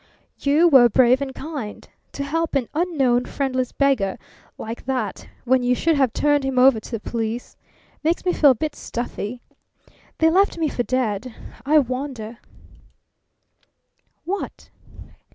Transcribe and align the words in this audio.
"You 0.39 0.67
were 0.67 0.89
brave 0.89 1.21
and 1.21 1.31
kind. 1.35 1.87
To 2.13 2.23
help 2.23 2.55
an 2.55 2.67
unknown, 2.73 3.25
friendless 3.25 3.71
beggar 3.71 4.17
like 4.57 4.83
that, 4.87 5.29
when 5.45 5.61
you 5.61 5.75
should 5.75 5.95
have 5.95 6.11
turned 6.11 6.43
him 6.43 6.57
over 6.57 6.79
to 6.79 6.89
the 6.93 6.99
police! 6.99 7.55
Makes 8.03 8.25
me 8.25 8.33
feel 8.33 8.49
a 8.49 8.55
bit 8.55 8.73
stuffy. 8.75 9.43
They 10.17 10.31
left 10.31 10.57
me 10.57 10.69
for 10.69 10.81
dead. 10.81 11.35
I 11.67 11.77
wonder" 11.77 12.39
"What?" 14.25 14.71